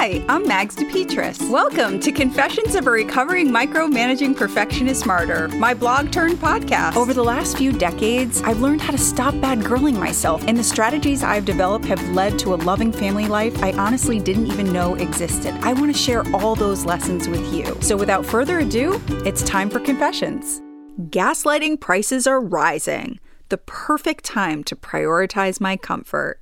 [0.00, 1.50] Hi, I'm Mags DePetris.
[1.50, 6.96] Welcome to Confessions of a Recovering Micromanaging Perfectionist Martyr, my blog turned podcast.
[6.96, 10.64] Over the last few decades, I've learned how to stop bad girling myself, and the
[10.64, 14.94] strategies I've developed have led to a loving family life I honestly didn't even know
[14.94, 15.52] existed.
[15.60, 17.76] I want to share all those lessons with you.
[17.82, 20.62] So without further ado, it's time for Confessions.
[21.10, 23.20] Gaslighting prices are rising.
[23.50, 26.40] The perfect time to prioritize my comfort.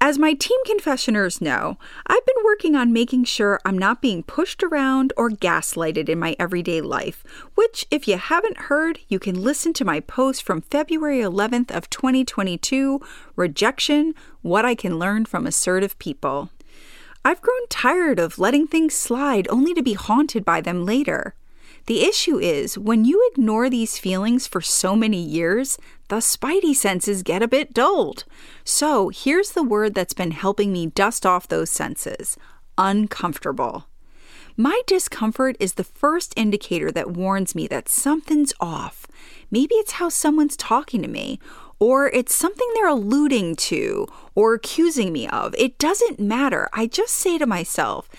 [0.00, 1.76] As my team confessioners know,
[2.06, 6.36] I've been working on making sure I'm not being pushed around or gaslighted in my
[6.38, 7.24] everyday life,
[7.56, 11.90] which if you haven't heard, you can listen to my post from February 11th of
[11.90, 13.00] 2022,
[13.34, 16.50] Rejection: What I Can Learn from Assertive People.
[17.24, 21.34] I've grown tired of letting things slide only to be haunted by them later.
[21.88, 27.22] The issue is, when you ignore these feelings for so many years, the spidey senses
[27.22, 28.24] get a bit dulled.
[28.62, 32.36] So here's the word that's been helping me dust off those senses
[32.76, 33.86] uncomfortable.
[34.54, 39.06] My discomfort is the first indicator that warns me that something's off.
[39.50, 41.40] Maybe it's how someone's talking to me,
[41.78, 45.54] or it's something they're alluding to or accusing me of.
[45.56, 46.68] It doesn't matter.
[46.74, 48.10] I just say to myself,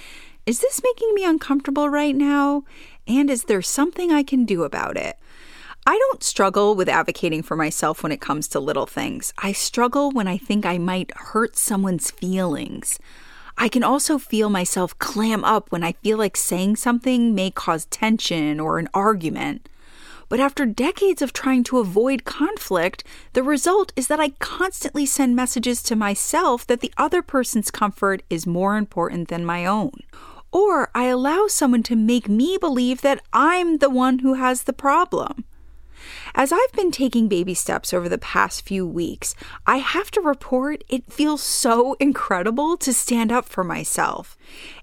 [0.45, 2.63] is this making me uncomfortable right now?
[3.09, 5.17] And is there something I can do about it?
[5.87, 9.33] I don't struggle with advocating for myself when it comes to little things.
[9.39, 12.99] I struggle when I think I might hurt someone's feelings.
[13.57, 17.85] I can also feel myself clam up when I feel like saying something may cause
[17.85, 19.67] tension or an argument.
[20.29, 25.35] But after decades of trying to avoid conflict, the result is that I constantly send
[25.35, 29.93] messages to myself that the other person's comfort is more important than my own
[30.51, 34.73] or I allow someone to make me believe that I'm the one who has the
[34.73, 35.45] problem.
[36.35, 40.83] As I've been taking baby steps over the past few weeks, I have to report
[40.87, 44.37] it feels so incredible to stand up for myself.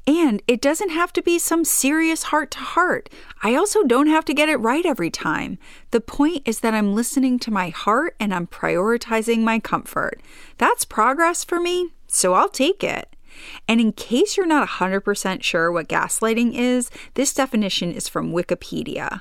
[0.07, 3.09] And it doesn't have to be some serious heart to heart.
[3.43, 5.59] I also don't have to get it right every time.
[5.91, 10.21] The point is that I'm listening to my heart and I'm prioritizing my comfort.
[10.59, 13.16] That's progress for me, so I'll take it.
[13.69, 19.21] And in case you're not 100% sure what gaslighting is, this definition is from Wikipedia.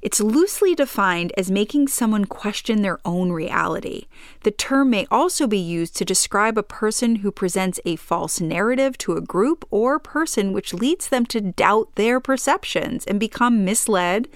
[0.00, 4.06] It's loosely defined as making someone question their own reality.
[4.44, 8.96] The term may also be used to describe a person who presents a false narrative
[8.98, 14.28] to a group or person which leads them to doubt their perceptions and become misled,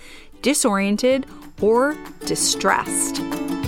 [0.43, 1.27] disoriented,
[1.61, 1.97] or
[2.27, 3.23] distressed.